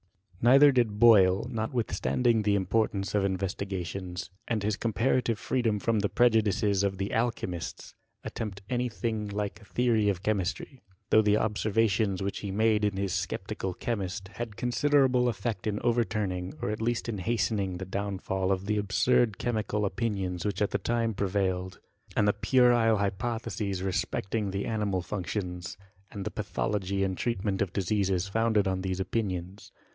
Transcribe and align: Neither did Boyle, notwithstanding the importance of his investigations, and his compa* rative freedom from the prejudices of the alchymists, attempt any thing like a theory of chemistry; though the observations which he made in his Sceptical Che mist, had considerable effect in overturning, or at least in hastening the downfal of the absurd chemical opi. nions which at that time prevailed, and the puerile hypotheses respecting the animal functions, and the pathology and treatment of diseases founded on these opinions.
Neither 0.43 0.71
did 0.71 0.97
Boyle, 0.99 1.45
notwithstanding 1.51 2.41
the 2.41 2.55
importance 2.55 3.13
of 3.13 3.21
his 3.21 3.29
investigations, 3.29 4.31
and 4.47 4.63
his 4.63 4.75
compa* 4.75 5.21
rative 5.21 5.37
freedom 5.37 5.77
from 5.77 5.99
the 5.99 6.09
prejudices 6.09 6.81
of 6.81 6.97
the 6.97 7.13
alchymists, 7.13 7.93
attempt 8.23 8.63
any 8.67 8.89
thing 8.89 9.27
like 9.27 9.61
a 9.61 9.65
theory 9.65 10.09
of 10.09 10.23
chemistry; 10.23 10.81
though 11.11 11.21
the 11.21 11.37
observations 11.37 12.23
which 12.23 12.39
he 12.39 12.49
made 12.49 12.83
in 12.83 12.97
his 12.97 13.13
Sceptical 13.13 13.75
Che 13.75 13.93
mist, 13.93 14.29
had 14.29 14.55
considerable 14.57 15.29
effect 15.29 15.67
in 15.67 15.79
overturning, 15.81 16.55
or 16.59 16.71
at 16.71 16.81
least 16.81 17.07
in 17.07 17.19
hastening 17.19 17.77
the 17.77 17.85
downfal 17.85 18.51
of 18.51 18.65
the 18.65 18.77
absurd 18.77 19.37
chemical 19.37 19.81
opi. 19.87 20.11
nions 20.11 20.43
which 20.47 20.63
at 20.63 20.71
that 20.71 20.83
time 20.83 21.13
prevailed, 21.13 21.79
and 22.15 22.27
the 22.27 22.33
puerile 22.33 22.97
hypotheses 22.97 23.83
respecting 23.83 24.49
the 24.49 24.65
animal 24.65 25.03
functions, 25.03 25.77
and 26.09 26.25
the 26.25 26.31
pathology 26.31 27.03
and 27.03 27.19
treatment 27.19 27.61
of 27.61 27.71
diseases 27.71 28.27
founded 28.27 28.67
on 28.67 28.81
these 28.81 28.99
opinions. 28.99 29.71